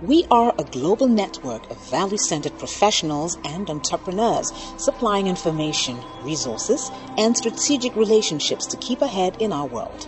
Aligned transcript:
We 0.00 0.26
are 0.30 0.54
a 0.56 0.62
global 0.62 1.08
network 1.08 1.68
of 1.72 1.90
value 1.90 2.18
centered 2.18 2.56
professionals 2.56 3.36
and 3.44 3.68
entrepreneurs 3.68 4.52
supplying 4.76 5.26
information, 5.26 5.98
resources, 6.22 6.92
and 7.16 7.36
strategic 7.36 7.96
relationships 7.96 8.64
to 8.66 8.76
keep 8.76 9.02
ahead 9.02 9.36
in 9.40 9.52
our 9.52 9.66
world. 9.66 10.06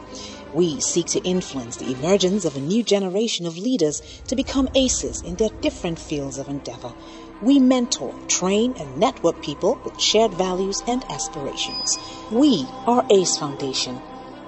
We 0.54 0.80
seek 0.80 1.06
to 1.06 1.28
influence 1.28 1.76
the 1.76 1.90
emergence 1.90 2.44
of 2.44 2.54
a 2.54 2.60
new 2.60 2.84
generation 2.84 3.46
of 3.46 3.58
leaders 3.58 4.00
to 4.28 4.36
become 4.36 4.68
aces 4.76 5.22
in 5.22 5.34
their 5.34 5.50
different 5.60 5.98
fields 5.98 6.38
of 6.38 6.46
endeavor. 6.46 6.94
We 7.42 7.58
mentor, 7.58 8.14
train, 8.28 8.76
and 8.78 8.96
network 8.96 9.42
people 9.42 9.80
with 9.84 10.00
shared 10.00 10.34
values 10.34 10.80
and 10.86 11.04
aspirations. 11.10 11.98
We 12.30 12.64
are 12.86 13.04
ACE 13.10 13.36
Foundation, 13.38 14.00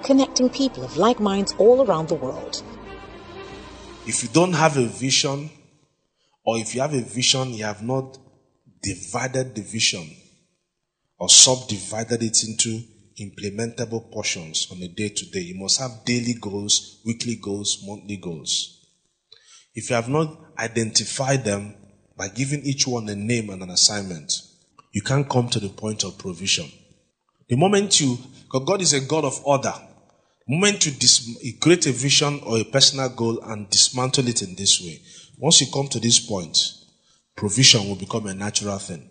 connecting 0.03 0.49
people 0.49 0.85
of 0.85 0.95
like 0.95 1.19
minds 1.19 1.53
all 1.57 1.85
around 1.85 2.07
the 2.07 2.15
world. 2.15 2.63
If 4.05 4.21
you 4.21 4.29
don't 4.29 4.51
have 4.51 4.75
a 4.75 4.85
vision, 4.85 5.49
or 6.45 6.57
if 6.57 6.75
you 6.75 6.81
have 6.81 6.93
a 6.93 7.01
vision, 7.01 7.53
you 7.53 7.63
have 7.63 7.81
not 7.81 8.17
divided 8.81 9.55
the 9.55 9.61
vision 9.61 10.05
or 11.17 11.29
subdivided 11.29 12.21
it 12.21 12.43
into 12.43 12.83
implementable 13.17 14.11
portions 14.11 14.67
on 14.71 14.81
a 14.81 14.89
day 14.89 15.07
to 15.07 15.25
day. 15.31 15.39
You 15.39 15.55
must 15.55 15.79
have 15.79 16.03
daily 16.03 16.33
goals, 16.33 17.01
weekly 17.05 17.37
goals, 17.41 17.81
monthly 17.87 18.17
goals. 18.17 18.85
If 19.73 19.89
you 19.89 19.95
have 19.95 20.09
not 20.09 20.37
identified 20.59 21.45
them 21.45 21.73
by 22.17 22.27
giving 22.27 22.61
each 22.63 22.85
one 22.85 23.07
a 23.07 23.15
name 23.15 23.49
and 23.51 23.63
an 23.63 23.69
assignment, 23.69 24.33
you 24.91 25.01
can't 25.01 25.29
come 25.29 25.47
to 25.47 25.61
the 25.61 25.69
point 25.69 26.03
of 26.03 26.17
provision. 26.17 26.69
The 27.47 27.55
moment 27.55 28.01
you, 28.01 28.17
because 28.43 28.65
God 28.65 28.81
is 28.81 28.91
a 28.91 28.99
God 28.99 29.23
of 29.23 29.39
order, 29.45 29.73
moment 30.47 30.81
to 30.81 30.91
dis- 30.91 31.57
create 31.61 31.85
a 31.87 31.91
vision 31.91 32.41
or 32.45 32.59
a 32.59 32.63
personal 32.63 33.09
goal 33.09 33.39
and 33.43 33.69
dismantle 33.69 34.27
it 34.27 34.41
in 34.41 34.55
this 34.55 34.81
way, 34.81 35.01
once 35.37 35.61
you 35.61 35.67
come 35.71 35.87
to 35.87 35.99
this 35.99 36.19
point, 36.19 36.57
provision 37.35 37.87
will 37.87 37.95
become 37.95 38.27
a 38.27 38.33
natural 38.33 38.77
thing. 38.77 39.09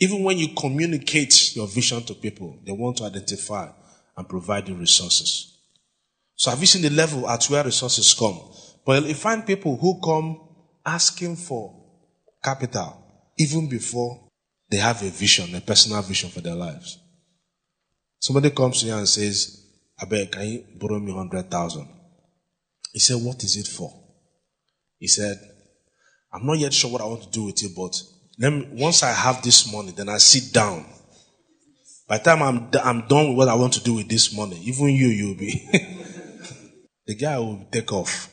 Even 0.00 0.22
when 0.22 0.38
you 0.38 0.48
communicate 0.54 1.56
your 1.56 1.66
vision 1.66 2.02
to 2.04 2.14
people, 2.14 2.60
they 2.64 2.72
want 2.72 2.98
to 2.98 3.04
identify 3.04 3.68
and 4.16 4.28
provide 4.28 4.68
you 4.68 4.74
resources. 4.74 5.58
So 6.36 6.50
have 6.50 6.60
you 6.60 6.66
seen 6.66 6.82
the 6.82 6.90
level 6.90 7.28
at 7.28 7.44
where 7.46 7.64
resources 7.64 8.14
come? 8.14 8.40
But 8.86 9.04
you 9.04 9.14
find 9.14 9.44
people 9.44 9.76
who 9.76 10.00
come 10.00 10.40
asking 10.86 11.36
for 11.36 11.74
capital 12.42 13.04
even 13.38 13.68
before 13.68 14.28
they 14.70 14.76
have 14.76 15.02
a 15.02 15.10
vision, 15.10 15.54
a 15.54 15.60
personal 15.60 16.02
vision 16.02 16.30
for 16.30 16.40
their 16.40 16.54
lives. 16.54 16.98
Somebody 18.20 18.50
comes 18.50 18.80
to 18.80 18.86
you 18.86 18.94
and 18.94 19.08
says, 19.08 19.57
I 20.00 20.04
beg, 20.04 20.32
can 20.32 20.46
you 20.46 20.64
borrow 20.76 20.98
me 20.98 21.12
100,000? 21.12 21.88
He 22.92 22.98
said, 23.00 23.16
what 23.22 23.42
is 23.42 23.56
it 23.56 23.66
for? 23.66 23.92
He 24.98 25.08
said, 25.08 25.38
I'm 26.32 26.46
not 26.46 26.58
yet 26.58 26.72
sure 26.72 26.90
what 26.90 27.00
I 27.00 27.06
want 27.06 27.22
to 27.22 27.30
do 27.30 27.44
with 27.44 27.62
it, 27.62 27.72
but 27.74 28.00
let 28.38 28.52
me, 28.52 28.68
once 28.72 29.02
I 29.02 29.12
have 29.12 29.42
this 29.42 29.72
money, 29.72 29.92
then 29.92 30.08
I 30.08 30.18
sit 30.18 30.52
down. 30.52 30.84
By 32.06 32.18
the 32.18 32.24
time 32.24 32.42
I'm, 32.42 32.70
I'm 32.82 33.06
done 33.08 33.28
with 33.28 33.38
what 33.38 33.48
I 33.48 33.54
want 33.54 33.74
to 33.74 33.82
do 33.82 33.94
with 33.94 34.08
this 34.08 34.34
money, 34.36 34.58
even 34.62 34.88
you, 34.88 35.08
you'll 35.08 35.36
be, 35.36 35.68
the 37.06 37.14
guy 37.14 37.38
will 37.38 37.66
take 37.70 37.92
off. 37.92 38.32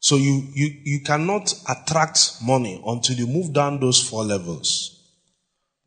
So 0.00 0.16
you, 0.16 0.46
you, 0.54 0.70
you 0.84 1.00
cannot 1.00 1.52
attract 1.68 2.36
money 2.42 2.80
until 2.86 3.16
you 3.16 3.26
move 3.26 3.52
down 3.52 3.80
those 3.80 4.00
four 4.00 4.24
levels. 4.24 4.94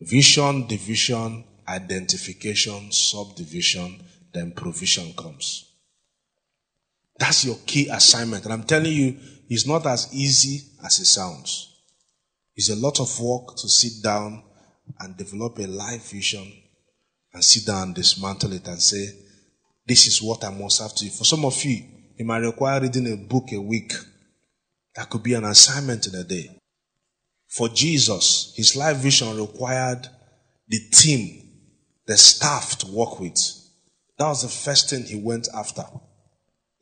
Vision, 0.02 0.68
division, 0.68 1.46
identification, 1.68 2.92
subdivision, 2.92 4.04
then 4.34 4.52
provision 4.52 5.14
comes. 5.14 5.74
That's 7.18 7.46
your 7.46 7.58
key 7.66 7.88
assignment. 7.90 8.46
And 8.46 8.54
I'm 8.54 8.64
telling 8.64 8.94
you, 8.94 9.18
it's 9.50 9.68
not 9.68 9.86
as 9.86 10.14
easy 10.14 10.62
as 10.84 11.00
it 11.00 11.06
sounds. 11.06 11.82
It's 12.56 12.70
a 12.70 12.76
lot 12.76 13.00
of 13.00 13.20
work 13.20 13.56
to 13.58 13.70
sit 13.70 14.04
down 14.04 14.44
and 15.00 15.18
develop 15.18 15.60
a 15.60 15.68
life 15.68 16.12
vision 16.12 16.52
and 17.34 17.44
sit 17.44 17.66
down 17.66 17.84
and 17.84 17.96
dismantle 17.96 18.54
it 18.54 18.68
and 18.68 18.82
say, 18.82 19.08
this 19.86 20.08
is 20.08 20.22
what 20.22 20.44
I 20.44 20.52
must 20.52 20.82
have 20.82 20.94
to 20.96 21.04
do. 21.06 21.10
For 21.10 21.26
some 21.26 21.46
of 21.46 21.64
you, 21.64 21.84
it 22.18 22.26
might 22.26 22.40
require 22.40 22.82
reading 22.82 23.12
a 23.12 23.18
book 23.18 23.52
a 23.52 23.60
week. 23.60 23.94
That 24.96 25.10
could 25.10 25.24
be 25.24 25.34
an 25.34 25.46
assignment 25.46 26.08
in 26.08 26.16
a 26.16 26.24
day. 26.24 26.50
For 27.48 27.68
Jesus, 27.70 28.54
his 28.56 28.76
life 28.76 28.98
vision 28.98 29.38
required 29.38 30.08
the 30.68 30.80
team, 30.92 31.50
the 32.06 32.18
staff 32.18 32.78
to 32.80 32.88
work 32.92 33.20
with. 33.20 33.38
That 34.22 34.28
was 34.28 34.44
the 34.44 34.50
first 34.50 34.92
thing 34.92 35.04
he 35.04 35.16
went 35.16 35.48
after. 35.52 35.84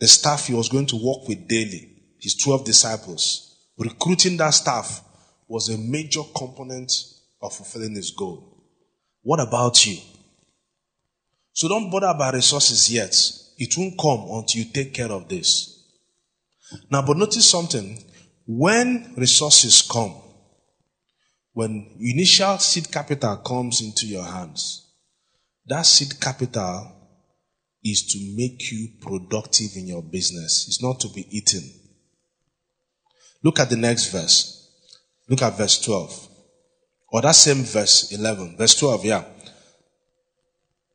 The 0.02 0.10
staff 0.10 0.48
he 0.48 0.54
was 0.54 0.68
going 0.68 0.88
to 0.88 0.98
work 0.98 1.26
with 1.26 1.48
daily, 1.48 1.90
his 2.20 2.36
12 2.36 2.66
disciples. 2.66 3.56
Recruiting 3.78 4.36
that 4.36 4.50
staff 4.50 5.02
was 5.48 5.70
a 5.70 5.78
major 5.78 6.24
component 6.36 6.92
of 7.42 7.54
fulfilling 7.54 7.96
his 7.96 8.12
goal. 8.12 8.62
What 9.22 9.40
about 9.40 9.86
you? 9.86 10.00
So 11.54 11.70
don't 11.70 11.90
bother 11.90 12.08
about 12.08 12.34
resources 12.34 12.92
yet. 12.92 13.16
It 13.58 13.74
won't 13.78 13.98
come 13.98 14.28
until 14.38 14.62
you 14.62 14.74
take 14.74 14.94
care 14.94 15.10
of 15.10 15.30
this. 15.30 15.82
Now, 16.92 17.04
but 17.04 17.16
notice 17.16 17.50
something. 17.50 18.04
When 18.48 19.14
resources 19.16 19.82
come, 19.82 20.14
when 21.54 21.90
initial 22.02 22.58
seed 22.58 22.92
capital 22.92 23.38
comes 23.38 23.80
into 23.80 24.08
your 24.08 24.26
hands, 24.26 24.92
that 25.68 25.86
seed 25.86 26.20
capital 26.20 26.98
is 27.84 28.06
to 28.14 28.36
make 28.36 28.72
you 28.72 28.90
productive 29.02 29.72
in 29.76 29.88
your 29.88 30.04
business. 30.04 30.68
It's 30.68 30.82
not 30.84 31.00
to 31.02 31.10
be 31.10 31.26
eaten. 31.30 31.64
Look 33.44 33.60
at 33.60 33.70
the 33.70 33.78
next 33.78 34.12
verse. 34.12 34.70
Look 35.30 35.42
at 35.42 35.58
verse 35.58 35.80
12. 35.82 36.28
Or 37.12 37.22
that 37.22 37.36
same 37.36 37.64
verse 37.64 38.12
11. 38.12 38.58
Verse 38.58 38.76
12, 38.76 39.06
yeah. 39.06 39.24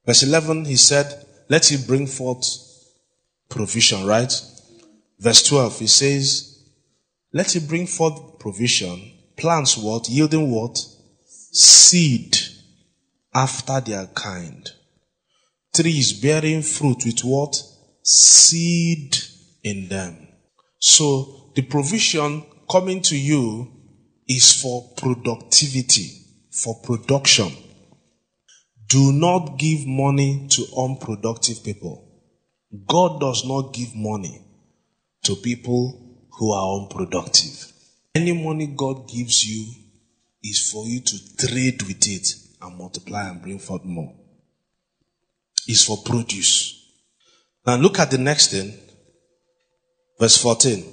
Verse 0.04 0.22
11, 0.22 0.66
he 0.66 0.76
said, 0.76 1.26
let 1.48 1.70
him 1.70 1.82
bring 1.86 2.06
forth 2.06 2.44
provision, 3.48 4.04
right? 4.06 4.32
Verse 5.18 5.42
12, 5.48 5.78
he 5.78 5.86
says, 5.86 6.68
let 7.32 7.54
him 7.56 7.66
bring 7.66 7.86
forth 7.86 8.38
provision. 8.38 9.12
Plants 9.36 9.76
what? 9.76 10.08
Yielding 10.08 10.50
what? 10.50 10.78
Seed 11.26 12.36
after 13.34 13.80
their 13.80 14.06
kind 14.08 14.70
trees 15.74 16.12
bearing 16.12 16.62
fruit 16.62 17.04
with 17.04 17.20
what? 17.20 17.60
Seed 18.02 19.16
in 19.62 19.88
them. 19.88 20.28
So 20.78 21.50
the 21.54 21.62
provision 21.62 22.44
coming 22.70 23.02
to 23.02 23.16
you 23.16 23.72
is 24.28 24.60
for 24.62 24.92
productivity, 24.96 26.10
for 26.50 26.80
production. 26.82 27.50
Do 28.88 29.12
not 29.12 29.58
give 29.58 29.86
money 29.86 30.46
to 30.50 30.66
unproductive 30.76 31.64
people. 31.64 32.08
God 32.86 33.20
does 33.20 33.44
not 33.44 33.72
give 33.72 33.94
money 33.94 34.40
to 35.24 35.36
people 35.36 36.26
who 36.38 36.52
are 36.52 36.80
unproductive. 36.80 37.72
Any 38.14 38.32
money 38.32 38.66
God 38.76 39.08
gives 39.08 39.44
you 39.44 39.66
is 40.42 40.70
for 40.70 40.86
you 40.86 41.00
to 41.00 41.36
trade 41.36 41.82
with 41.82 42.06
it 42.06 42.34
and 42.60 42.76
multiply 42.76 43.28
and 43.28 43.42
bring 43.42 43.58
forth 43.58 43.84
more 43.84 44.23
is 45.68 45.84
for 45.84 45.98
produce. 46.04 46.80
Now 47.66 47.76
look 47.76 47.98
at 47.98 48.10
the 48.10 48.18
next 48.18 48.50
thing. 48.50 48.74
Verse 50.18 50.36
14. 50.36 50.84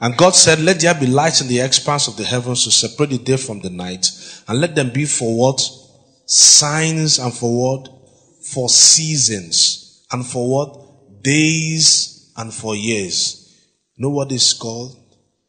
And 0.00 0.16
God 0.16 0.34
said, 0.34 0.60
Let 0.60 0.80
there 0.80 0.94
be 0.94 1.06
light 1.06 1.40
in 1.40 1.48
the 1.48 1.60
expanse 1.60 2.08
of 2.08 2.16
the 2.16 2.24
heavens 2.24 2.64
to 2.64 2.70
separate 2.70 3.10
the 3.10 3.18
day 3.18 3.36
from 3.36 3.60
the 3.60 3.70
night, 3.70 4.06
and 4.48 4.60
let 4.60 4.74
them 4.74 4.90
be 4.90 5.04
for 5.04 5.36
what? 5.36 5.60
Signs 6.26 7.18
and 7.18 7.32
for 7.32 7.76
what? 7.76 7.88
For 8.52 8.68
seasons, 8.68 10.06
and 10.12 10.26
for 10.26 10.48
what? 10.48 11.22
Days 11.22 12.32
and 12.36 12.52
for 12.52 12.76
years. 12.76 13.40
know 13.96 14.10
what 14.10 14.32
is 14.32 14.52
called? 14.52 14.96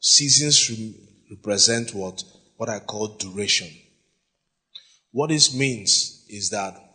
Seasons 0.00 0.70
represent 1.30 1.94
what? 1.94 2.22
What 2.56 2.68
I 2.68 2.78
call 2.78 3.08
duration. 3.08 3.68
What 5.10 5.30
this 5.30 5.54
means 5.54 6.24
is 6.28 6.50
that 6.50 6.85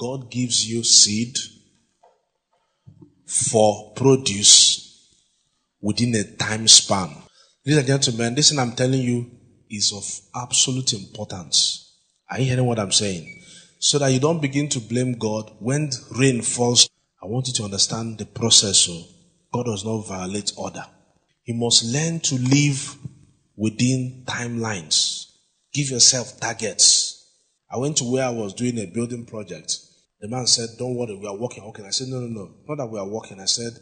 God 0.00 0.30
gives 0.30 0.66
you 0.66 0.82
seed 0.82 1.36
for 3.26 3.92
produce 3.94 5.14
within 5.78 6.14
a 6.14 6.24
time 6.38 6.66
span. 6.68 7.10
Ladies 7.66 7.80
and 7.80 7.86
gentlemen, 7.86 8.34
this 8.34 8.48
thing 8.48 8.58
I'm 8.58 8.72
telling 8.72 9.02
you 9.02 9.30
is 9.68 9.92
of 9.92 10.42
absolute 10.42 10.94
importance. 10.94 11.98
Are 12.30 12.38
you 12.40 12.46
hearing 12.46 12.64
what 12.64 12.78
I'm 12.78 12.92
saying? 12.92 13.42
So 13.78 13.98
that 13.98 14.10
you 14.10 14.20
don't 14.20 14.40
begin 14.40 14.70
to 14.70 14.80
blame 14.80 15.18
God 15.18 15.52
when 15.58 15.90
rain 16.18 16.40
falls. 16.40 16.88
I 17.22 17.26
want 17.26 17.48
you 17.48 17.52
to 17.52 17.64
understand 17.64 18.16
the 18.16 18.24
process. 18.24 18.78
So 18.78 19.02
God 19.52 19.66
does 19.66 19.84
not 19.84 20.06
violate 20.06 20.52
order. 20.56 20.86
You 21.44 21.56
must 21.56 21.84
learn 21.84 22.20
to 22.20 22.36
live 22.36 22.96
within 23.54 24.24
timelines. 24.26 25.26
Give 25.74 25.90
yourself 25.90 26.40
targets. 26.40 27.18
I 27.70 27.76
went 27.76 27.98
to 27.98 28.04
where 28.10 28.24
I 28.24 28.30
was 28.30 28.54
doing 28.54 28.78
a 28.78 28.86
building 28.86 29.26
project. 29.26 29.76
The 30.20 30.28
man 30.28 30.46
said, 30.46 30.70
Don't 30.78 30.96
worry, 30.96 31.16
we 31.16 31.26
are 31.26 31.36
working. 31.36 31.64
Okay. 31.64 31.84
I 31.86 31.90
said, 31.90 32.08
No, 32.08 32.20
no, 32.20 32.28
no. 32.28 32.50
Not 32.68 32.78
that 32.78 32.86
we 32.90 32.98
are 32.98 33.08
working. 33.08 33.40
I 33.40 33.46
said, 33.46 33.72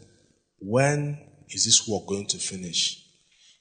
When 0.59 1.17
is 1.49 1.65
this 1.65 1.87
work 1.87 2.07
going 2.07 2.27
to 2.27 2.37
finish? 2.37 3.05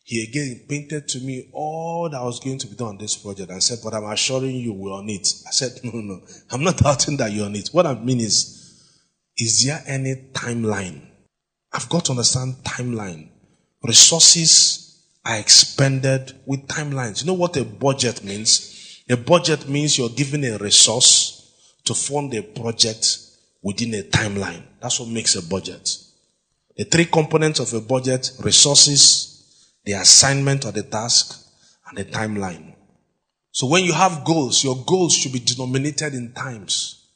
he 0.09 0.23
again 0.23 0.65
painted 0.67 1.07
to 1.07 1.21
me 1.21 1.51
all 1.53 2.09
that 2.09 2.23
was 2.23 2.41
going 2.41 2.59
to 2.59 2.67
be 2.67 2.75
done 2.75 2.89
on 2.89 2.97
this 2.97 3.15
project 3.15 3.51
and 3.51 3.63
said, 3.63 3.79
But 3.85 3.93
I'm 3.93 4.05
assuring 4.05 4.57
you 4.57 4.73
we're 4.73 4.95
on 4.95 5.07
it. 5.11 5.29
I 5.47 5.51
said, 5.51 5.73
No, 5.85 6.01
no, 6.01 6.23
I'm 6.51 6.65
not 6.65 6.79
doubting 6.83 7.19
that 7.19 7.31
you're 7.31 7.45
on 7.45 7.55
it. 7.55 7.69
What 7.73 7.85
I 7.85 7.95
mean 7.95 8.21
is, 8.21 8.83
is 9.37 9.67
there 9.67 9.83
any 9.87 10.31
timeline? 10.33 11.07
I've 11.71 11.91
got 11.91 12.07
to 12.07 12.13
understand 12.13 12.55
timeline. 12.65 13.29
Resources 13.83 15.05
are 15.27 15.37
expended 15.37 16.41
with 16.47 16.67
timelines. 16.67 17.21
You 17.21 17.27
know 17.27 17.35
what 17.35 17.59
a 17.59 17.65
budget 17.65 18.25
means? 18.25 19.05
A 19.11 19.17
budget 19.17 19.69
means 19.69 19.99
you're 19.99 20.09
given 20.09 20.43
a 20.43 20.57
resource 20.57 21.38
to 21.89 21.95
fund 21.95 22.33
a 22.35 22.43
project 22.43 23.19
within 23.63 23.95
a 23.95 24.03
timeline. 24.03 24.63
That's 24.81 25.01
what 25.01 25.09
makes 25.09 25.35
a 25.35 25.43
budget. 25.43 25.91
The 26.77 26.85
three 26.85 27.07
components 27.07 27.61
of 27.61 27.75
a 27.75 27.81
budget 27.81 28.31
resources, 28.41 29.73
the 29.85 29.93
assignment 29.93 30.65
or 30.65 30.71
the 30.71 30.85
task, 30.85 31.47
and 31.89 31.99
the 31.99 32.05
timeline. 32.05 32.75
So 33.51 33.67
when 33.67 33.85
you 33.85 33.93
have 33.93 34.25
goals, 34.25 34.63
your 34.63 34.77
goals 34.87 35.15
should 35.15 35.33
be 35.33 35.41
denominated 35.41 36.15
in 36.15 36.33
times. 36.33 37.07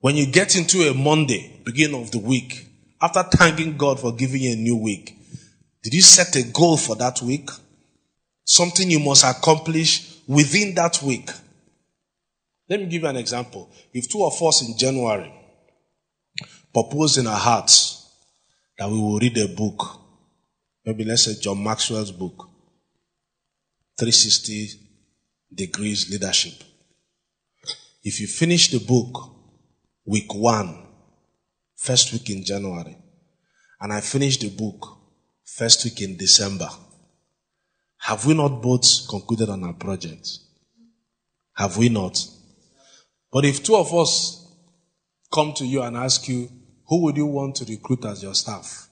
When 0.00 0.16
you 0.16 0.26
get 0.26 0.56
into 0.56 0.88
a 0.88 0.94
Monday, 0.94 1.60
beginning 1.64 2.00
of 2.00 2.10
the 2.10 2.18
week, 2.18 2.68
after 3.00 3.22
thanking 3.24 3.76
God 3.76 4.00
for 4.00 4.12
giving 4.14 4.42
you 4.42 4.52
a 4.52 4.56
new 4.56 4.76
week, 4.76 5.18
did 5.82 5.92
you 5.92 6.02
set 6.02 6.34
a 6.36 6.44
goal 6.44 6.76
for 6.76 6.96
that 6.96 7.20
week? 7.20 7.50
Something 8.44 8.90
you 8.90 9.00
must 9.00 9.24
accomplish 9.24 10.18
within 10.26 10.74
that 10.76 11.02
week. 11.02 11.28
Let 12.72 12.80
me 12.80 12.86
give 12.86 13.02
you 13.02 13.08
an 13.08 13.16
example. 13.16 13.68
If 13.92 14.08
two 14.08 14.24
of 14.24 14.42
us 14.42 14.66
in 14.66 14.78
January 14.78 15.30
propose 16.72 17.18
in 17.18 17.26
our 17.26 17.36
hearts 17.36 18.16
that 18.78 18.88
we 18.88 18.96
will 18.98 19.18
read 19.18 19.36
a 19.36 19.48
book. 19.48 20.00
Maybe 20.82 21.04
let's 21.04 21.24
say 21.24 21.34
John 21.38 21.62
Maxwell's 21.62 22.12
book, 22.12 22.48
360 23.98 24.68
Degrees 25.54 26.10
Leadership. 26.10 26.64
If 28.04 28.22
you 28.22 28.26
finish 28.26 28.70
the 28.70 28.78
book 28.78 29.36
week 30.06 30.34
one, 30.34 30.86
first 31.76 32.10
week 32.14 32.30
in 32.30 32.42
January, 32.42 32.96
and 33.82 33.92
I 33.92 34.00
finish 34.00 34.38
the 34.38 34.48
book 34.48 34.96
first 35.44 35.84
week 35.84 36.00
in 36.00 36.16
December, 36.16 36.70
have 37.98 38.24
we 38.24 38.32
not 38.32 38.62
both 38.62 39.06
concluded 39.10 39.50
on 39.50 39.62
our 39.62 39.74
project? 39.74 40.26
Have 41.52 41.76
we 41.76 41.90
not? 41.90 42.18
But 43.32 43.46
if 43.46 43.62
two 43.62 43.76
of 43.76 43.92
us 43.94 44.46
come 45.32 45.54
to 45.54 45.64
you 45.64 45.82
and 45.82 45.96
ask 45.96 46.28
you, 46.28 46.50
who 46.86 47.02
would 47.04 47.16
you 47.16 47.26
want 47.26 47.56
to 47.56 47.64
recruit 47.64 48.04
as 48.04 48.22
your 48.22 48.34
staff? 48.34 48.88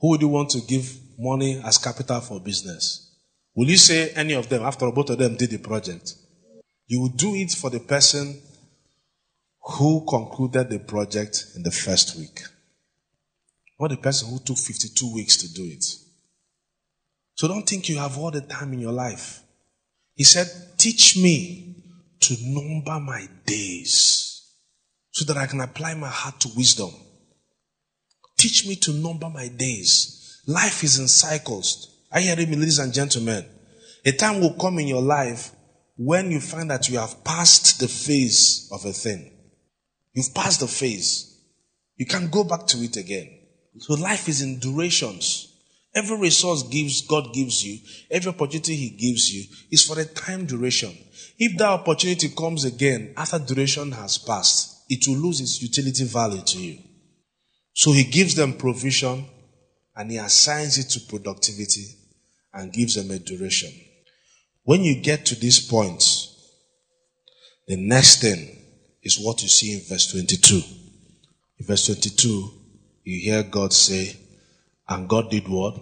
Who 0.00 0.10
would 0.10 0.20
you 0.20 0.28
want 0.28 0.50
to 0.50 0.60
give 0.62 0.98
money 1.16 1.62
as 1.64 1.78
capital 1.78 2.20
for 2.20 2.40
business? 2.40 3.14
Will 3.54 3.68
you 3.68 3.76
say 3.76 4.10
any 4.10 4.32
of 4.34 4.48
them 4.48 4.62
after 4.62 4.90
both 4.90 5.10
of 5.10 5.18
them 5.18 5.36
did 5.36 5.50
the 5.50 5.58
project? 5.58 6.14
You 6.88 7.02
will 7.02 7.10
do 7.10 7.34
it 7.36 7.52
for 7.52 7.70
the 7.70 7.78
person 7.78 8.40
who 9.62 10.04
concluded 10.08 10.68
the 10.68 10.80
project 10.80 11.52
in 11.54 11.62
the 11.62 11.70
first 11.70 12.16
week. 12.16 12.40
Or 13.78 13.88
the 13.88 13.96
person 13.96 14.28
who 14.30 14.40
took 14.40 14.58
52 14.58 15.14
weeks 15.14 15.36
to 15.36 15.52
do 15.52 15.64
it. 15.64 15.84
So 17.34 17.46
don't 17.46 17.68
think 17.68 17.88
you 17.88 17.98
have 17.98 18.18
all 18.18 18.30
the 18.30 18.40
time 18.40 18.72
in 18.72 18.80
your 18.80 18.92
life. 18.92 19.42
He 20.14 20.24
said, 20.24 20.48
teach 20.76 21.16
me 21.16 21.81
to 22.22 22.36
number 22.40 22.98
my 23.00 23.26
days 23.46 24.52
so 25.10 25.24
that 25.26 25.36
I 25.36 25.46
can 25.46 25.60
apply 25.60 25.94
my 25.94 26.08
heart 26.08 26.40
to 26.40 26.50
wisdom. 26.56 26.90
Teach 28.38 28.66
me 28.66 28.76
to 28.76 28.92
number 28.92 29.28
my 29.28 29.48
days. 29.48 30.40
Life 30.46 30.82
is 30.82 30.98
in 30.98 31.08
cycles. 31.08 32.06
Are 32.10 32.20
you 32.20 32.34
me, 32.34 32.56
ladies 32.56 32.78
and 32.78 32.92
gentlemen? 32.92 33.44
A 34.04 34.12
time 34.12 34.40
will 34.40 34.54
come 34.54 34.78
in 34.78 34.88
your 34.88 35.02
life 35.02 35.52
when 35.96 36.30
you 36.30 36.40
find 36.40 36.70
that 36.70 36.88
you 36.88 36.98
have 36.98 37.22
passed 37.22 37.78
the 37.78 37.88
phase 37.88 38.68
of 38.72 38.84
a 38.84 38.92
thing. 38.92 39.30
You've 40.12 40.34
passed 40.34 40.60
the 40.60 40.66
phase. 40.66 41.40
You 41.96 42.06
can't 42.06 42.30
go 42.30 42.44
back 42.44 42.66
to 42.68 42.78
it 42.78 42.96
again. 42.96 43.38
So 43.78 43.94
life 43.94 44.28
is 44.28 44.42
in 44.42 44.58
durations. 44.58 45.51
Every 45.94 46.18
resource 46.18 46.62
gives, 46.64 47.02
God 47.02 47.34
gives 47.34 47.64
you, 47.64 47.78
every 48.10 48.30
opportunity 48.30 48.74
He 48.74 48.90
gives 48.90 49.32
you 49.32 49.44
is 49.70 49.84
for 49.84 49.98
a 49.98 50.04
time 50.04 50.46
duration. 50.46 50.96
If 51.38 51.58
that 51.58 51.68
opportunity 51.68 52.28
comes 52.30 52.64
again 52.64 53.12
after 53.16 53.38
duration 53.38 53.92
has 53.92 54.18
passed, 54.18 54.84
it 54.88 55.06
will 55.06 55.16
lose 55.16 55.40
its 55.40 55.60
utility 55.62 56.04
value 56.04 56.42
to 56.42 56.58
you. 56.58 56.78
So 57.74 57.92
he 57.92 58.04
gives 58.04 58.34
them 58.34 58.54
provision 58.54 59.24
and 59.96 60.10
he 60.10 60.18
assigns 60.18 60.78
it 60.78 60.90
to 60.90 61.00
productivity 61.08 61.86
and 62.52 62.72
gives 62.72 62.94
them 62.94 63.10
a 63.10 63.18
duration. 63.18 63.70
When 64.64 64.82
you 64.82 65.00
get 65.00 65.26
to 65.26 65.34
this 65.34 65.60
point, 65.60 66.02
the 67.66 67.76
next 67.76 68.20
thing 68.20 68.56
is 69.02 69.18
what 69.18 69.42
you 69.42 69.48
see 69.48 69.74
in 69.74 69.80
verse 69.88 70.12
22. 70.12 70.56
In 71.58 71.66
verse 71.66 71.86
22, 71.86 72.50
you 73.04 73.20
hear 73.32 73.42
God 73.42 73.72
say, 73.72 74.14
and 74.88 75.08
God 75.08 75.30
did 75.30 75.48
what? 75.48 75.78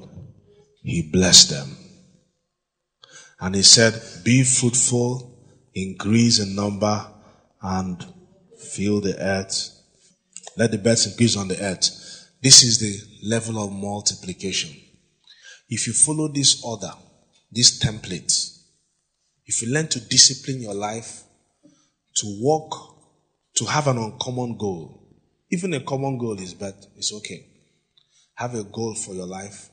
He 0.82 1.10
blessed 1.10 1.50
them. 1.50 1.76
And 3.40 3.54
he 3.54 3.62
said, 3.62 4.00
be 4.24 4.44
fruitful, 4.44 5.38
increase 5.74 6.38
in 6.38 6.54
number, 6.54 7.06
and 7.62 8.04
fill 8.58 9.00
the 9.00 9.16
earth 9.18 9.80
let 10.56 10.72
the 10.72 10.78
birds 10.78 11.06
increase 11.06 11.36
on 11.36 11.48
the 11.48 11.58
earth. 11.62 12.28
This 12.42 12.62
is 12.62 12.78
the 12.78 13.28
level 13.28 13.62
of 13.62 13.72
multiplication. 13.72 14.70
If 15.68 15.86
you 15.86 15.92
follow 15.92 16.28
this 16.28 16.62
order, 16.64 16.92
this 17.50 17.82
template, 17.82 18.58
if 19.46 19.62
you 19.62 19.72
learn 19.72 19.88
to 19.88 20.00
discipline 20.08 20.60
your 20.60 20.74
life, 20.74 21.22
to 22.16 22.38
walk, 22.40 22.96
to 23.54 23.64
have 23.64 23.86
an 23.86 23.98
uncommon 23.98 24.56
goal, 24.56 25.06
even 25.50 25.74
a 25.74 25.80
common 25.80 26.18
goal 26.18 26.38
is 26.38 26.54
bad, 26.54 26.74
it's 26.96 27.12
okay. 27.14 27.46
Have 28.40 28.56
a 28.56 28.64
goal 28.64 28.94
for 28.94 29.14
your 29.14 29.26
life. 29.26 29.70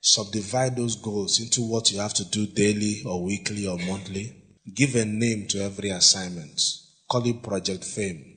Subdivide 0.00 0.76
those 0.76 0.96
goals 0.96 1.40
into 1.40 1.62
what 1.62 1.90
you 1.90 1.98
have 1.98 2.14
to 2.14 2.24
do 2.24 2.46
daily 2.46 3.02
or 3.04 3.24
weekly 3.24 3.66
or 3.66 3.78
monthly. 3.78 4.36
Give 4.72 4.94
a 4.94 5.04
name 5.04 5.48
to 5.48 5.64
every 5.64 5.90
assignment. 5.90 6.60
Call 7.10 7.26
it 7.26 7.42
Project 7.42 7.84
Fame 7.84 8.32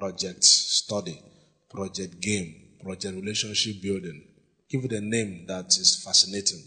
project 0.00 0.42
study, 0.42 1.20
project 1.68 2.20
game, 2.20 2.54
project 2.82 3.14
relationship 3.14 3.82
building. 3.82 4.24
Give 4.68 4.84
it 4.84 4.92
a 4.92 5.00
name 5.00 5.44
that 5.46 5.66
is 5.66 6.02
fascinating. 6.04 6.64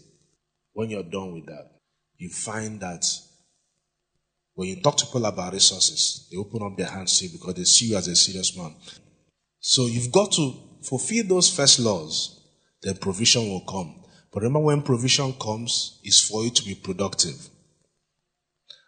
When 0.72 0.90
you're 0.90 1.02
done 1.02 1.34
with 1.34 1.46
that, 1.46 1.70
you 2.16 2.30
find 2.30 2.80
that 2.80 3.04
when 4.54 4.68
you 4.68 4.80
talk 4.80 4.96
to 4.98 5.06
people 5.06 5.26
about 5.26 5.52
resources, 5.52 6.28
they 6.30 6.38
open 6.38 6.62
up 6.62 6.76
their 6.78 6.86
hands 6.86 7.18
to 7.18 7.26
you 7.26 7.32
because 7.32 7.54
they 7.54 7.64
see 7.64 7.86
you 7.86 7.96
as 7.96 8.06
a 8.06 8.14
serious 8.14 8.56
man. 8.56 8.74
So 9.58 9.86
you've 9.86 10.12
got 10.12 10.30
to 10.32 10.54
fulfill 10.88 11.26
those 11.26 11.54
first 11.54 11.80
laws, 11.80 12.40
then 12.82 12.96
provision 12.96 13.48
will 13.48 13.64
come. 13.68 14.02
But 14.32 14.42
remember, 14.42 14.60
when 14.60 14.82
provision 14.82 15.32
comes, 15.34 16.00
it's 16.02 16.28
for 16.28 16.44
you 16.44 16.50
to 16.50 16.64
be 16.64 16.74
productive. 16.74 17.48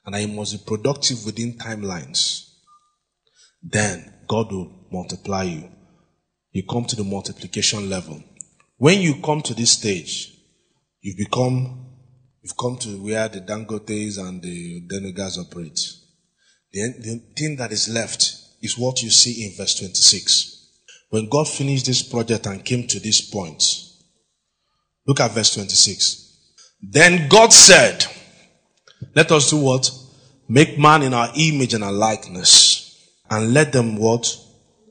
And 0.04 0.14
I 0.14 0.26
must 0.26 0.52
be 0.52 0.76
productive 0.76 1.24
within 1.24 1.54
timelines. 1.54 2.50
Then 3.62 4.12
God 4.28 4.52
will 4.52 4.86
multiply 4.90 5.44
you. 5.44 5.70
You 6.52 6.64
come 6.64 6.84
to 6.86 6.96
the 6.96 7.04
multiplication 7.04 7.88
level. 7.90 8.22
When 8.76 9.00
you 9.00 9.20
come 9.22 9.42
to 9.42 9.54
this 9.54 9.72
stage, 9.72 10.32
you've 11.00 11.16
become, 11.16 11.86
you've 12.42 12.56
come 12.56 12.76
to 12.78 13.02
where 13.02 13.28
the 13.28 13.40
Dangotes 13.40 14.18
and 14.18 14.42
the 14.42 14.82
Adenugas 14.82 15.38
operate. 15.38 15.80
The, 16.72 16.94
the 16.98 17.22
thing 17.36 17.56
that 17.56 17.72
is 17.72 17.88
left 17.88 18.34
is 18.62 18.78
what 18.78 19.02
you 19.02 19.10
see 19.10 19.46
in 19.46 19.56
verse 19.56 19.78
26. 19.78 20.55
When 21.08 21.28
God 21.28 21.48
finished 21.48 21.86
this 21.86 22.02
project 22.02 22.46
and 22.46 22.64
came 22.64 22.86
to 22.88 23.00
this 23.00 23.20
point, 23.20 23.62
look 25.06 25.20
at 25.20 25.30
verse 25.30 25.54
26. 25.54 26.24
Then 26.82 27.28
God 27.28 27.52
said, 27.52 28.04
let 29.14 29.30
us 29.32 29.50
do 29.50 29.58
what? 29.58 29.90
Make 30.48 30.78
man 30.78 31.02
in 31.02 31.14
our 31.14 31.30
image 31.36 31.74
and 31.74 31.84
our 31.84 31.92
likeness 31.92 33.10
and 33.30 33.52
let 33.52 33.72
them 33.72 33.96
what? 33.96 34.36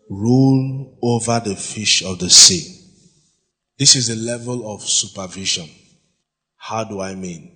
Rule 0.10 0.98
over 1.02 1.40
the 1.40 1.56
fish 1.56 2.04
of 2.04 2.20
the 2.20 2.30
sea. 2.30 2.72
This 3.78 3.96
is 3.96 4.08
the 4.08 4.16
level 4.16 4.74
of 4.74 4.82
supervision. 4.82 5.70
How 6.56 6.84
do 6.84 7.02
I 7.02 7.16
mean? 7.16 7.52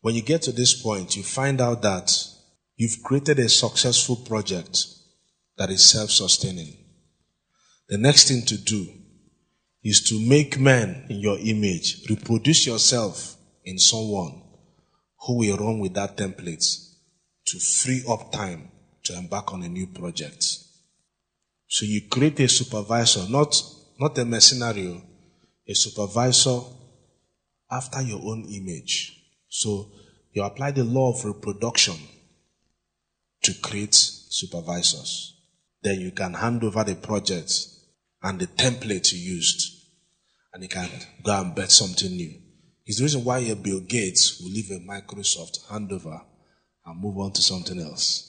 When 0.00 0.14
you 0.14 0.22
get 0.22 0.42
to 0.42 0.52
this 0.52 0.80
point, 0.80 1.16
you 1.16 1.22
find 1.22 1.60
out 1.60 1.82
that 1.82 2.10
you've 2.76 3.02
created 3.04 3.38
a 3.38 3.48
successful 3.48 4.16
project 4.16 4.86
that 5.56 5.70
is 5.70 5.88
self-sustaining. 5.88 6.81
The 7.92 7.98
next 7.98 8.28
thing 8.28 8.40
to 8.46 8.56
do 8.56 8.88
is 9.84 10.00
to 10.04 10.18
make 10.18 10.58
men 10.58 11.04
in 11.10 11.18
your 11.18 11.38
image, 11.38 12.08
reproduce 12.08 12.66
yourself 12.66 13.36
in 13.66 13.78
someone 13.78 14.40
who 15.20 15.36
will 15.36 15.58
run 15.58 15.78
with 15.78 15.92
that 15.92 16.16
template 16.16 16.64
to 17.44 17.58
free 17.58 18.02
up 18.08 18.32
time 18.32 18.70
to 19.02 19.14
embark 19.14 19.52
on 19.52 19.62
a 19.62 19.68
new 19.68 19.88
project. 19.88 20.42
So 21.68 21.84
you 21.84 22.08
create 22.08 22.40
a 22.40 22.48
supervisor, 22.48 23.28
not, 23.28 23.62
not 24.00 24.16
a 24.16 24.24
mercenary, 24.24 25.04
a 25.68 25.74
supervisor 25.74 26.60
after 27.70 28.00
your 28.00 28.22
own 28.22 28.46
image. 28.50 29.22
So 29.50 29.92
you 30.32 30.42
apply 30.44 30.70
the 30.70 30.84
law 30.84 31.12
of 31.12 31.26
reproduction 31.26 31.96
to 33.42 33.52
create 33.60 33.92
supervisors. 33.92 35.36
Then 35.82 36.00
you 36.00 36.12
can 36.12 36.32
hand 36.32 36.64
over 36.64 36.84
the 36.84 36.94
project 36.94 37.68
and 38.22 38.38
the 38.38 38.46
template 38.46 39.12
you 39.12 39.18
used, 39.18 39.84
and 40.52 40.62
you 40.62 40.68
can 40.68 40.88
go 41.22 41.40
and 41.40 41.54
bet 41.54 41.70
something 41.70 42.10
new. 42.10 42.40
It's 42.86 42.98
the 42.98 43.04
reason 43.04 43.24
why 43.24 43.52
Bill 43.54 43.80
Gates 43.80 44.40
will 44.40 44.50
leave 44.50 44.70
a 44.70 44.80
Microsoft 44.80 45.66
handover 45.66 46.20
and 46.84 47.00
move 47.00 47.18
on 47.18 47.32
to 47.32 47.42
something 47.42 47.80
else. 47.80 48.28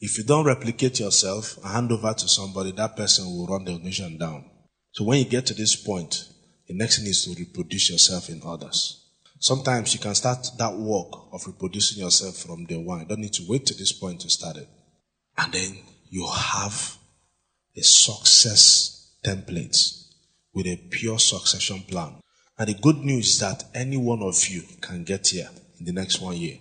If 0.00 0.16
you 0.16 0.24
don't 0.24 0.46
replicate 0.46 1.00
yourself 1.00 1.56
and 1.58 1.66
hand 1.66 1.92
over 1.92 2.14
to 2.14 2.28
somebody, 2.28 2.72
that 2.72 2.96
person 2.96 3.26
will 3.26 3.46
run 3.46 3.64
the 3.64 3.72
organization 3.72 4.18
down. 4.18 4.44
So 4.92 5.04
when 5.04 5.18
you 5.18 5.24
get 5.24 5.46
to 5.46 5.54
this 5.54 5.76
point, 5.76 6.26
the 6.66 6.74
next 6.74 6.98
thing 6.98 7.06
is 7.06 7.24
to 7.24 7.34
reproduce 7.38 7.90
yourself 7.90 8.28
in 8.28 8.40
others. 8.44 9.08
Sometimes 9.38 9.94
you 9.94 10.00
can 10.00 10.14
start 10.14 10.46
that 10.58 10.76
work 10.76 11.08
of 11.32 11.46
reproducing 11.46 12.02
yourself 12.02 12.36
from 12.36 12.66
day 12.66 12.76
one. 12.76 13.00
You 13.00 13.06
don't 13.06 13.20
need 13.20 13.32
to 13.34 13.46
wait 13.48 13.66
to 13.66 13.74
this 13.74 13.92
point 13.92 14.20
to 14.20 14.30
start 14.30 14.56
it. 14.56 14.68
And 15.38 15.52
then 15.52 15.78
you 16.10 16.26
have 16.28 16.96
a 17.76 17.82
success 17.82 19.16
template 19.24 20.04
with 20.52 20.66
a 20.66 20.76
pure 20.90 21.18
succession 21.18 21.82
plan. 21.82 22.14
And 22.58 22.68
the 22.68 22.74
good 22.74 22.98
news 22.98 23.28
is 23.28 23.40
that 23.40 23.64
any 23.74 23.96
one 23.96 24.22
of 24.22 24.48
you 24.48 24.62
can 24.80 25.04
get 25.04 25.28
here 25.28 25.48
in 25.78 25.86
the 25.86 25.92
next 25.92 26.20
one 26.20 26.36
year. 26.36 26.58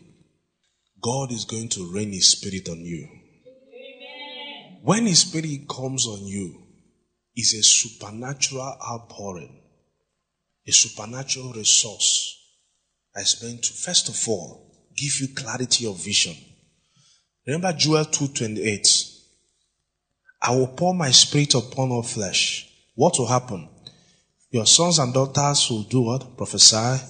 God 1.02 1.32
is 1.32 1.46
going 1.46 1.70
to 1.70 1.92
rain 1.94 2.12
His 2.12 2.32
Spirit 2.32 2.70
on 2.70 2.80
you. 2.80 3.08
Amen. 3.48 4.80
When 4.84 5.06
His 5.06 5.22
Spirit 5.22 5.68
comes 5.68 6.08
on 6.08 6.26
you, 6.26 6.64
is 7.40 7.54
a 7.54 7.64
supernatural 7.64 8.78
outpouring, 8.86 9.62
a 10.68 10.72
supernatural 10.72 11.54
resource 11.54 12.36
that's 13.16 13.42
meant 13.42 13.64
to, 13.64 13.74
first 13.74 14.10
of 14.10 14.28
all, 14.28 14.90
give 14.96 15.22
you 15.22 15.34
clarity 15.34 15.88
of 15.88 16.04
vision. 16.04 16.36
Remember 17.48 17.72
Joel 17.74 18.06
2:28. 18.06 19.09
I 20.42 20.56
will 20.56 20.68
pour 20.68 20.94
my 20.94 21.12
spirit 21.12 21.54
upon 21.56 21.92
all 21.92 22.04
flesh. 22.04 22.70
What 22.96 23.18
will 23.20 23.28
happen? 23.28 23.68
Your 24.52 24.66
sons 24.66 25.00
and 25.00 25.14
daughters 25.14 25.70
will 25.70 25.84
do 25.84 26.02
what? 26.02 26.38
Prophesy. 26.38 27.04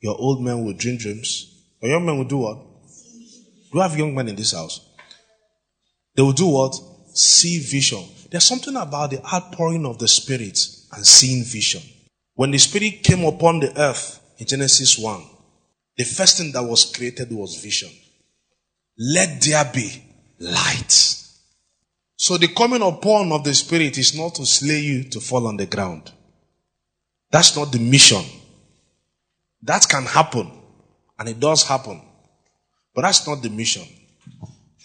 Your 0.00 0.16
old 0.18 0.42
men 0.42 0.64
will 0.64 0.72
dream 0.72 0.96
dreams. 0.96 1.62
Your 1.80 1.92
young 1.92 2.06
men 2.06 2.18
will 2.18 2.24
do 2.24 2.38
what? 2.38 2.58
Do 2.58 3.78
you 3.78 3.80
have 3.80 3.98
young 3.98 4.14
men 4.14 4.28
in 4.28 4.36
this 4.36 4.52
house? 4.52 4.80
They 6.14 6.22
will 6.22 6.32
do 6.32 6.46
what? 6.46 6.74
See 7.14 7.58
vision. 7.58 8.04
There's 8.30 8.44
something 8.44 8.74
about 8.76 9.10
the 9.10 9.24
outpouring 9.24 9.86
of 9.86 9.98
the 9.98 10.08
Spirit 10.08 10.58
and 10.92 11.06
seeing 11.06 11.44
vision. 11.44 11.82
When 12.34 12.50
the 12.50 12.58
Spirit 12.58 13.02
came 13.02 13.24
upon 13.24 13.60
the 13.60 13.78
earth 13.80 14.20
in 14.38 14.46
Genesis 14.46 14.98
1, 14.98 15.22
the 15.96 16.04
first 16.04 16.38
thing 16.38 16.50
that 16.52 16.62
was 16.62 16.84
created 16.84 17.30
was 17.30 17.62
vision. 17.62 17.90
Let 18.98 19.40
there 19.42 19.70
be 19.72 20.02
light. 20.40 21.23
So 22.24 22.38
the 22.38 22.48
coming 22.48 22.80
upon 22.80 23.32
of 23.32 23.44
the 23.44 23.52
Spirit 23.52 23.98
is 23.98 24.16
not 24.16 24.36
to 24.36 24.46
slay 24.46 24.80
you 24.80 25.04
to 25.10 25.20
fall 25.20 25.46
on 25.46 25.58
the 25.58 25.66
ground. 25.66 26.10
That's 27.30 27.54
not 27.54 27.70
the 27.70 27.78
mission. 27.78 28.24
That 29.62 29.86
can 29.86 30.04
happen, 30.04 30.50
and 31.18 31.28
it 31.28 31.38
does 31.38 31.64
happen. 31.64 32.00
But 32.94 33.02
that's 33.02 33.26
not 33.26 33.42
the 33.42 33.50
mission. 33.50 33.82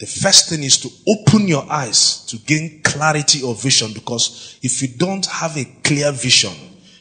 The 0.01 0.05
first 0.05 0.49
thing 0.49 0.63
is 0.63 0.79
to 0.79 0.89
open 1.07 1.47
your 1.47 1.65
eyes 1.71 2.25
to 2.25 2.37
gain 2.39 2.81
clarity 2.83 3.49
of 3.49 3.63
vision 3.63 3.93
because 3.93 4.59
if 4.61 4.81
you 4.81 4.89
don't 4.97 5.25
have 5.27 5.55
a 5.55 5.63
clear 5.81 6.11
vision, 6.11 6.51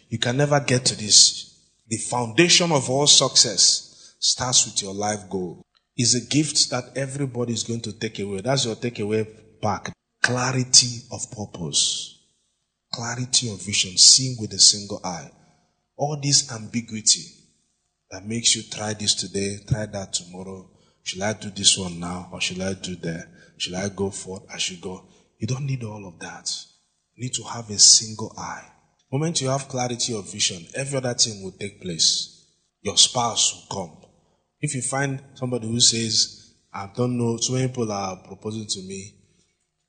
you 0.08 0.20
can 0.20 0.36
never 0.36 0.60
get 0.60 0.84
to 0.84 0.96
this. 0.96 1.58
The 1.88 1.96
foundation 1.96 2.70
of 2.70 2.88
all 2.88 3.08
success 3.08 4.14
starts 4.20 4.66
with 4.66 4.82
your 4.82 4.94
life 4.94 5.28
goal. 5.28 5.62
Is 5.96 6.14
a 6.14 6.24
gift 6.32 6.70
that 6.70 6.96
everybody 6.96 7.54
is 7.54 7.64
going 7.64 7.80
to 7.80 7.92
take 7.92 8.20
away. 8.20 8.40
That's 8.40 8.66
your 8.66 8.76
takeaway 8.76 9.26
pack. 9.60 9.97
Clarity 10.22 11.02
of 11.12 11.30
purpose. 11.30 12.18
Clarity 12.92 13.52
of 13.52 13.62
vision. 13.62 13.96
Seeing 13.96 14.36
with 14.40 14.52
a 14.52 14.58
single 14.58 15.00
eye. 15.04 15.30
All 15.96 16.18
this 16.20 16.52
ambiguity 16.52 17.24
that 18.10 18.26
makes 18.26 18.54
you 18.56 18.62
try 18.62 18.94
this 18.94 19.14
today, 19.14 19.58
try 19.68 19.86
that 19.86 20.12
tomorrow, 20.12 20.70
should 21.02 21.22
I 21.22 21.32
do 21.32 21.50
this 21.50 21.76
one 21.76 21.98
now 21.98 22.28
or 22.32 22.40
should 22.40 22.60
I 22.60 22.74
do 22.74 22.96
that? 22.96 23.28
Should 23.56 23.74
I 23.74 23.88
go 23.88 24.10
forth? 24.10 24.42
I 24.52 24.58
should 24.58 24.80
go. 24.80 25.04
You 25.38 25.46
don't 25.46 25.66
need 25.66 25.82
all 25.82 26.06
of 26.06 26.18
that. 26.20 26.50
You 27.14 27.24
need 27.24 27.34
to 27.34 27.44
have 27.44 27.70
a 27.70 27.78
single 27.78 28.32
eye. 28.38 28.64
The 29.10 29.18
moment 29.18 29.40
you 29.40 29.48
have 29.48 29.68
clarity 29.68 30.14
of 30.14 30.30
vision, 30.30 30.66
every 30.74 30.98
other 30.98 31.14
thing 31.14 31.42
will 31.42 31.52
take 31.52 31.80
place. 31.80 32.46
Your 32.82 32.96
spouse 32.96 33.54
will 33.70 33.76
come. 33.76 33.96
If 34.60 34.74
you 34.74 34.82
find 34.82 35.22
somebody 35.34 35.66
who 35.66 35.80
says, 35.80 36.54
I 36.72 36.90
don't 36.94 37.16
know, 37.16 37.36
so 37.38 37.54
many 37.54 37.68
people 37.68 37.90
are 37.90 38.16
proposing 38.16 38.66
to 38.66 38.80
me, 38.82 39.14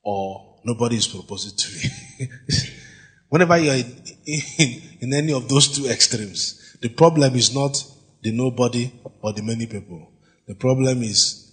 or 0.02 0.58
nobody 0.64 0.96
is 0.96 1.06
proposing 1.06 1.56
to 1.56 1.76
me. 1.76 2.28
Whenever 3.28 3.58
you're 3.58 3.74
in, 3.74 4.02
in, 4.26 4.82
in 5.00 5.14
any 5.14 5.32
of 5.32 5.48
those 5.48 5.68
two 5.68 5.88
extremes, 5.88 6.76
the 6.80 6.88
problem 6.88 7.34
is 7.36 7.54
not 7.54 7.82
the 8.22 8.32
nobody 8.32 8.92
or 9.22 9.32
the 9.32 9.42
many 9.42 9.66
people. 9.66 10.10
The 10.46 10.54
problem 10.54 11.02
is 11.02 11.52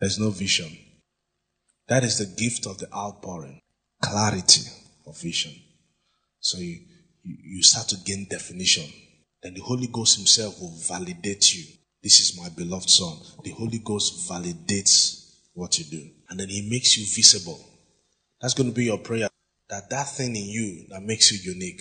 there's 0.00 0.18
no 0.18 0.30
vision. 0.30 0.76
That 1.88 2.04
is 2.04 2.18
the 2.18 2.26
gift 2.26 2.66
of 2.66 2.78
the 2.78 2.92
outpouring. 2.94 3.60
Clarity 4.00 4.68
of 5.06 5.18
vision. 5.20 5.52
So 6.40 6.58
you, 6.58 6.80
you, 7.22 7.36
you 7.42 7.62
start 7.62 7.88
to 7.88 7.96
gain 8.04 8.26
definition. 8.28 8.90
Then 9.42 9.54
the 9.54 9.60
Holy 9.60 9.86
Ghost 9.86 10.16
Himself 10.16 10.60
will 10.60 10.76
validate 10.76 11.54
you. 11.54 11.64
This 12.02 12.20
is 12.20 12.38
my 12.40 12.48
beloved 12.48 12.90
Son. 12.90 13.16
The 13.44 13.50
Holy 13.50 13.78
Ghost 13.78 14.28
validates 14.28 15.21
what 15.54 15.78
you 15.78 15.84
do. 15.84 16.10
And 16.28 16.40
then 16.40 16.48
He 16.48 16.68
makes 16.70 16.96
you 16.96 17.04
visible. 17.04 17.60
That's 18.40 18.54
going 18.54 18.68
to 18.68 18.74
be 18.74 18.86
your 18.86 18.98
prayer. 18.98 19.28
That 19.68 19.88
that 19.90 20.08
thing 20.08 20.36
in 20.36 20.44
you 20.44 20.86
that 20.90 21.02
makes 21.02 21.32
you 21.32 21.52
unique, 21.52 21.80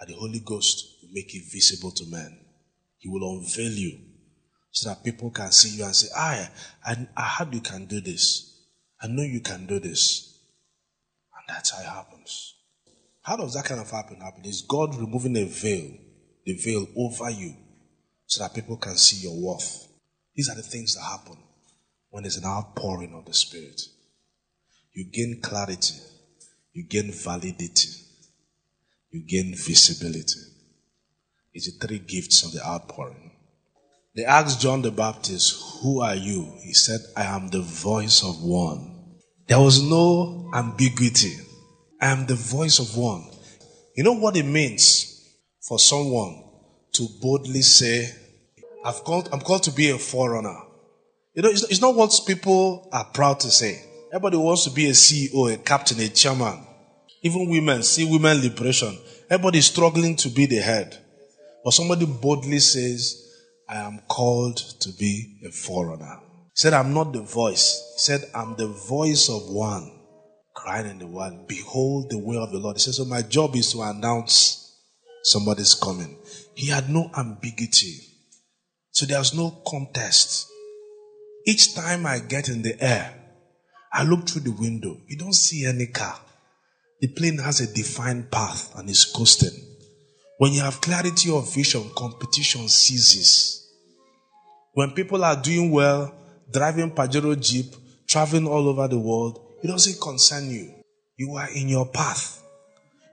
and 0.00 0.10
the 0.10 0.14
Holy 0.14 0.40
Ghost 0.40 0.98
will 1.02 1.10
make 1.12 1.34
it 1.34 1.44
visible 1.52 1.90
to 1.92 2.04
man. 2.10 2.38
He 2.98 3.08
will 3.08 3.38
unveil 3.38 3.72
you 3.72 3.98
so 4.70 4.90
that 4.90 5.04
people 5.04 5.30
can 5.30 5.50
see 5.52 5.78
you 5.78 5.84
and 5.84 5.96
say, 5.96 6.08
I, 6.14 6.50
I, 6.84 7.08
I 7.16 7.22
heard 7.22 7.54
you 7.54 7.60
can 7.60 7.86
do 7.86 8.00
this. 8.00 8.60
I 9.00 9.06
know 9.06 9.22
you 9.22 9.40
can 9.40 9.64
do 9.66 9.78
this. 9.78 10.38
And 11.34 11.56
that's 11.56 11.70
how 11.70 11.80
it 11.80 11.86
happens. 11.86 12.54
How 13.22 13.36
does 13.36 13.54
that 13.54 13.64
kind 13.64 13.80
of 13.80 13.90
happen? 13.90 14.20
Happen 14.20 14.44
is 14.44 14.62
God 14.62 14.94
removing 14.96 15.36
a 15.38 15.44
veil, 15.44 15.92
the 16.44 16.52
veil 16.54 16.86
over 16.96 17.30
you, 17.30 17.54
so 18.26 18.42
that 18.42 18.54
people 18.54 18.76
can 18.76 18.96
see 18.96 19.26
your 19.26 19.40
worth. 19.40 19.88
These 20.34 20.50
are 20.50 20.54
the 20.56 20.62
things 20.62 20.94
that 20.94 21.02
happen 21.02 21.38
when 22.16 22.22
there's 22.22 22.38
an 22.38 22.46
outpouring 22.46 23.12
of 23.12 23.26
the 23.26 23.34
Spirit. 23.34 23.78
You 24.94 25.04
gain 25.04 25.38
clarity, 25.42 25.96
you 26.72 26.84
gain 26.88 27.12
validity, 27.12 27.90
you 29.10 29.20
gain 29.20 29.54
visibility. 29.54 30.40
It's 31.52 31.70
the 31.78 31.86
three 31.86 31.98
gifts 31.98 32.42
of 32.42 32.52
the 32.52 32.66
outpouring. 32.66 33.32
They 34.14 34.24
asked 34.24 34.62
John 34.62 34.80
the 34.80 34.90
Baptist, 34.90 35.82
Who 35.82 36.00
are 36.00 36.14
you? 36.14 36.54
He 36.62 36.72
said, 36.72 37.00
I 37.14 37.24
am 37.24 37.48
the 37.48 37.60
voice 37.60 38.24
of 38.24 38.42
one. 38.42 39.18
There 39.46 39.60
was 39.60 39.82
no 39.82 40.50
ambiguity. 40.54 41.34
I 42.00 42.06
am 42.12 42.24
the 42.24 42.34
voice 42.34 42.78
of 42.78 42.96
one. 42.96 43.28
You 43.94 44.04
know 44.04 44.14
what 44.14 44.38
it 44.38 44.46
means 44.46 45.36
for 45.60 45.78
someone 45.78 46.42
to 46.92 47.08
boldly 47.20 47.60
say, 47.60 48.10
I've 48.86 49.04
called, 49.04 49.28
I'm 49.34 49.40
called 49.40 49.64
to 49.64 49.70
be 49.70 49.90
a 49.90 49.98
forerunner. 49.98 50.62
You 51.36 51.42
know, 51.42 51.50
it's, 51.50 51.64
it's 51.64 51.82
not 51.82 51.94
what 51.94 52.18
people 52.26 52.88
are 52.92 53.04
proud 53.04 53.40
to 53.40 53.50
say. 53.50 53.84
Everybody 54.10 54.38
wants 54.38 54.64
to 54.64 54.70
be 54.70 54.86
a 54.86 54.92
CEO, 54.92 55.52
a 55.52 55.58
captain, 55.58 56.00
a 56.00 56.08
chairman. 56.08 56.66
Even 57.22 57.50
women, 57.50 57.82
see 57.82 58.10
women 58.10 58.40
liberation. 58.40 58.96
Everybody 59.28 59.58
is 59.58 59.66
struggling 59.66 60.16
to 60.16 60.30
be 60.30 60.46
the 60.46 60.56
head. 60.56 60.96
But 61.62 61.72
somebody 61.72 62.06
boldly 62.06 62.58
says, 62.60 63.22
I 63.68 63.76
am 63.76 64.00
called 64.08 64.56
to 64.80 64.92
be 64.92 65.40
a 65.46 65.50
forerunner. 65.50 66.20
He 66.22 66.54
said, 66.54 66.72
I'm 66.72 66.94
not 66.94 67.12
the 67.12 67.20
voice. 67.20 67.82
He 67.96 67.98
said, 67.98 68.30
I'm 68.34 68.56
the 68.56 68.68
voice 68.68 69.28
of 69.28 69.50
one 69.50 69.92
crying 70.54 70.86
in 70.88 70.98
the 70.98 71.06
world, 71.06 71.46
Behold 71.46 72.08
the 72.08 72.18
way 72.18 72.38
of 72.38 72.50
the 72.50 72.58
Lord. 72.58 72.76
He 72.76 72.80
said, 72.80 72.94
So 72.94 73.04
my 73.04 73.20
job 73.20 73.54
is 73.56 73.72
to 73.72 73.82
announce 73.82 74.74
somebody's 75.22 75.74
coming. 75.74 76.16
He 76.54 76.70
had 76.70 76.88
no 76.88 77.10
ambiguity. 77.14 77.98
So 78.90 79.04
there's 79.04 79.34
no 79.34 79.50
contest. 79.66 80.50
Each 81.48 81.76
time 81.76 82.06
I 82.06 82.18
get 82.18 82.48
in 82.48 82.62
the 82.62 82.74
air, 82.82 83.14
I 83.92 84.02
look 84.02 84.28
through 84.28 84.42
the 84.42 84.50
window. 84.50 84.96
You 85.06 85.16
don't 85.16 85.32
see 85.32 85.64
any 85.64 85.86
car. 85.86 86.18
The 87.00 87.06
plane 87.06 87.38
has 87.38 87.60
a 87.60 87.72
defined 87.72 88.32
path 88.32 88.72
and 88.76 88.90
is 88.90 89.04
coasting. 89.04 89.52
When 90.38 90.52
you 90.52 90.62
have 90.62 90.80
clarity 90.80 91.30
of 91.32 91.54
vision, 91.54 91.88
competition 91.96 92.68
ceases. 92.68 93.64
When 94.74 94.90
people 94.90 95.24
are 95.24 95.40
doing 95.40 95.70
well, 95.70 96.12
driving 96.52 96.90
Pajero 96.90 97.40
Jeep, 97.40 97.74
traveling 98.08 98.48
all 98.48 98.68
over 98.68 98.88
the 98.88 98.98
world, 98.98 99.40
it 99.62 99.68
doesn't 99.68 100.00
concern 100.00 100.50
you. 100.50 100.74
You 101.16 101.34
are 101.36 101.48
in 101.54 101.68
your 101.68 101.86
path. 101.86 102.42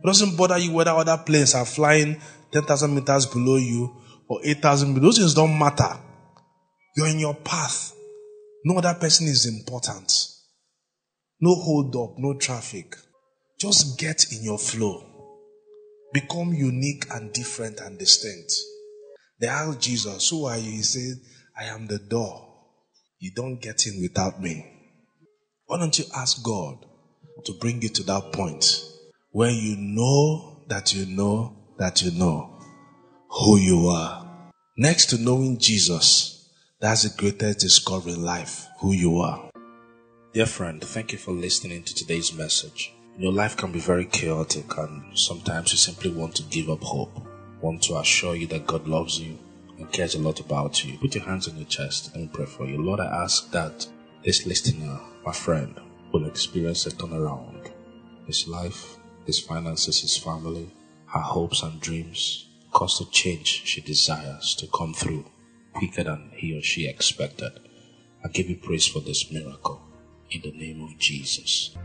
It 0.04 0.08
doesn't 0.08 0.36
bother 0.36 0.58
you 0.58 0.74
whether 0.74 0.92
other 0.92 1.18
planes 1.18 1.54
are 1.54 1.66
flying 1.66 2.20
10,000 2.52 2.96
meters 2.96 3.28
below 3.28 3.58
you 3.58 3.96
or 4.28 4.40
8,000 4.44 4.90
meters. 4.90 5.04
those 5.04 5.18
things 5.20 5.34
don't 5.36 5.58
matter. 5.58 5.98
You're 6.98 7.08
in 7.08 7.20
your 7.20 7.36
path. 7.36 7.94
No 8.66 8.78
other 8.78 8.94
person 9.00 9.28
is 9.28 9.46
important. 9.46 10.12
No 11.42 11.56
hold 11.56 11.96
up, 11.96 12.16
no 12.18 12.36
traffic. 12.36 12.96
Just 13.60 14.00
get 14.00 14.32
in 14.32 14.44
your 14.44 14.58
flow. 14.58 15.04
Become 16.14 16.54
unique 16.54 17.06
and 17.12 17.34
different 17.34 17.80
and 17.80 18.00
distinct. 18.00 18.54
They 19.40 19.48
asked 19.48 19.82
Jesus, 19.82 20.30
Who 20.30 20.46
are 20.46 20.58
you? 20.58 20.72
He 20.72 20.82
said, 20.84 21.18
I 21.60 21.66
am 21.66 21.88
the 21.88 22.00
door. 22.00 22.50
You 23.20 23.32
don't 23.36 23.62
get 23.62 23.86
in 23.88 24.02
without 24.02 24.42
me. 24.42 24.66
Why 25.66 25.80
don't 25.80 25.98
you 25.98 26.06
ask 26.16 26.44
God 26.44 26.86
to 27.46 27.54
bring 27.60 27.82
you 27.82 27.90
to 27.90 28.04
that 28.04 28.32
point 28.32 28.84
where 29.32 29.50
you 29.50 29.76
know 29.78 30.64
that 30.68 30.94
you 30.94 31.06
know 31.06 31.56
that 31.78 32.02
you 32.02 32.12
know 32.12 32.60
who 33.30 33.58
you 33.58 33.88
are? 33.88 34.52
Next 34.78 35.08
to 35.08 35.18
knowing 35.18 35.58
Jesus, 35.58 36.33
that's 36.84 37.04
the 37.04 37.18
greatest 37.18 37.60
discovery 37.60 38.12
in 38.12 38.22
life, 38.22 38.68
who 38.80 38.92
you 38.92 39.20
are. 39.20 39.50
Dear 40.34 40.46
friend, 40.46 40.84
thank 40.84 41.14
you 41.14 41.18
for 41.18 41.32
listening 41.32 41.82
to 41.84 41.96
today's 41.96 42.34
message. 42.34 42.94
Your 43.18 43.32
life 43.32 43.56
can 43.56 43.72
be 43.72 43.80
very 43.80 44.04
chaotic 44.04 44.78
and 44.78 45.18
sometimes 45.18 45.72
you 45.72 45.78
simply 45.78 46.12
want 46.12 46.36
to 46.36 46.44
give 46.44 46.70
up 46.70 46.84
hope. 46.84 47.26
Want 47.62 47.84
to 47.84 47.96
assure 48.00 48.36
you 48.36 48.48
that 48.48 48.68
God 48.68 48.86
loves 48.86 49.18
you 49.18 49.40
and 49.78 49.90
cares 49.94 50.16
a 50.16 50.20
lot 50.20 50.42
about 50.42 50.84
you. 50.84 50.98
Put 50.98 51.16
your 51.16 51.24
hands 51.24 51.48
on 51.48 51.56
your 51.56 51.68
chest 51.68 52.14
and 52.16 52.34
pray 52.34 52.46
for 52.46 52.66
you. 52.66 52.84
Lord, 52.84 53.00
I 53.00 53.24
ask 53.24 53.50
that 53.52 53.88
this 54.26 54.46
listener, 54.46 55.00
my 55.26 55.32
friend, 55.32 55.80
will 56.12 56.26
experience 56.26 56.86
a 56.86 56.92
turnaround. 56.92 57.72
His 58.28 58.46
life, 58.46 58.98
his 59.26 59.40
finances, 59.40 60.02
his 60.02 60.18
family, 60.18 60.70
her 61.06 61.22
hopes 61.22 61.64
and 61.64 61.80
dreams, 61.80 62.50
cause 62.74 63.00
the 63.00 63.06
change 63.06 63.48
she 63.48 63.80
desires 63.80 64.54
to 64.56 64.68
come 64.68 64.94
through 64.94 65.24
quicker 65.74 66.04
than 66.04 66.32
he 66.36 66.58
or 66.58 66.62
she 66.62 66.88
expected. 66.88 67.60
I 68.24 68.30
give 68.30 68.50
you 68.50 68.56
praise 68.56 68.88
for 68.88 69.00
this 69.00 69.32
miracle 69.32 69.82
in 70.32 70.42
the 70.42 70.52
name 70.52 70.82
of 70.82 70.98
Jesus. 70.98 71.76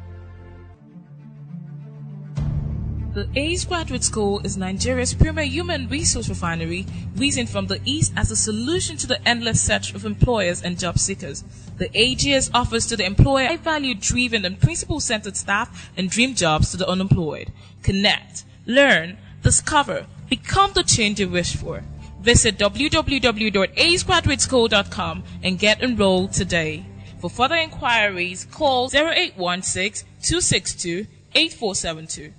The 3.14 3.28
ACE 3.34 3.64
Graduate 3.64 4.04
School 4.04 4.40
is 4.44 4.56
Nigeria's 4.56 5.12
premier 5.12 5.44
human 5.44 5.88
resource 5.88 6.28
refinery, 6.28 6.86
reasoned 7.16 7.48
from 7.48 7.66
the 7.66 7.80
East 7.84 8.12
as 8.16 8.30
a 8.30 8.36
solution 8.36 8.96
to 8.98 9.06
the 9.08 9.26
endless 9.26 9.60
search 9.60 9.94
of 9.94 10.04
employers 10.04 10.62
and 10.62 10.78
job 10.78 10.98
seekers. 10.98 11.42
The 11.78 11.88
AGS 11.88 12.50
offers 12.54 12.86
to 12.86 12.96
the 12.96 13.06
employer 13.06 13.48
a 13.50 13.56
value 13.56 13.94
driven 13.94 14.44
and 14.44 14.60
principle 14.60 15.00
centered 15.00 15.36
staff 15.36 15.90
and 15.96 16.08
dream 16.08 16.34
jobs 16.34 16.70
to 16.70 16.76
the 16.76 16.88
unemployed. 16.88 17.50
Connect, 17.82 18.44
learn, 18.66 19.16
discover, 19.42 20.06
become 20.28 20.72
the 20.74 20.84
change 20.84 21.18
you 21.18 21.28
wish 21.28 21.56
for. 21.56 21.82
Visit 22.20 22.58
www.acegraduateschool.com 22.58 25.24
and 25.42 25.58
get 25.58 25.82
enrolled 25.82 26.32
today. 26.32 26.86
For 27.20 27.28
further 27.30 27.56
inquiries, 27.56 28.44
call 28.44 28.90
0816 28.94 30.06
262 30.22 31.06
8472. 31.34 32.32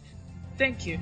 Thank 0.58 0.86
you. 0.86 1.00